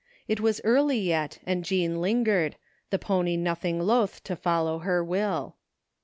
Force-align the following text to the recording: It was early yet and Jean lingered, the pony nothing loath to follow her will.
It 0.27 0.39
was 0.39 0.59
early 0.63 0.97
yet 0.97 1.37
and 1.45 1.63
Jean 1.63 2.01
lingered, 2.01 2.55
the 2.89 2.97
pony 2.97 3.37
nothing 3.37 3.79
loath 3.79 4.23
to 4.23 4.35
follow 4.35 4.79
her 4.79 5.03
will. 5.05 5.57